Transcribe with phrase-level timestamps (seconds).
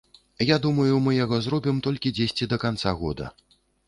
[0.49, 3.29] Я думаю, мы яго зробім толькі дзесьці да канца года.